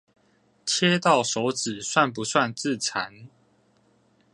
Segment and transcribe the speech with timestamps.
[0.65, 3.27] 切到手指算不算自殘